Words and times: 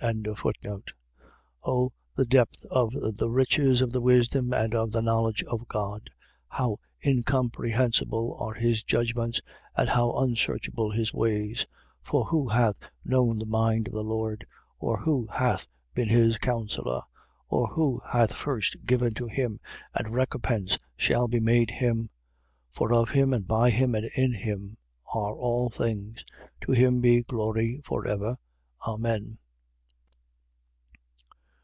11:33. 0.00 0.92
O 1.64 1.92
the 2.14 2.24
depth 2.24 2.64
of 2.66 2.92
the 3.16 3.28
riches 3.28 3.82
of 3.82 3.90
the 3.90 4.00
wisdom 4.00 4.52
and 4.52 4.72
of 4.72 4.92
the 4.92 5.02
knowledge 5.02 5.42
of 5.50 5.66
God! 5.66 6.08
How 6.46 6.78
incomprehensible 7.04 8.36
are 8.38 8.54
his 8.54 8.84
judgments, 8.84 9.40
and 9.76 9.88
how 9.88 10.12
unsearchable 10.16 10.92
his 10.92 11.12
ways! 11.12 11.66
11:34. 12.04 12.04
For 12.08 12.24
who 12.26 12.48
hath 12.48 12.78
known 13.04 13.38
the 13.40 13.44
mind 13.46 13.88
of 13.88 13.92
the 13.94 14.04
Lord? 14.04 14.46
Or 14.78 14.98
who 14.98 15.26
hath 15.32 15.66
been 15.94 16.08
his 16.08 16.38
counsellor? 16.38 16.98
11:35. 17.02 17.02
Or 17.48 17.66
who 17.66 18.00
hath 18.08 18.32
first 18.34 18.76
given 18.86 19.14
to 19.14 19.26
him, 19.26 19.58
and 19.94 20.14
recompense 20.14 20.78
shall 20.96 21.26
be 21.26 21.40
made 21.40 21.72
him? 21.72 22.02
11:36. 22.76 22.76
For 22.76 22.94
of 22.94 23.10
him, 23.10 23.32
and 23.34 23.48
by 23.48 23.70
him, 23.70 23.96
and 23.96 24.08
in 24.14 24.32
him, 24.34 24.76
are 25.12 25.34
all 25.34 25.68
things: 25.68 26.24
to 26.60 26.70
him 26.70 27.00
be 27.00 27.24
glory 27.24 27.80
for 27.84 28.06
ever. 28.06 28.38
Amen. 28.86 29.38